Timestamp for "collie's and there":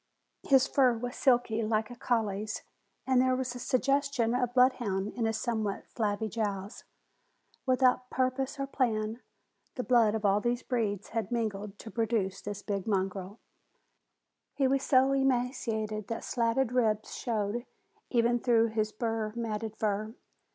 1.95-3.35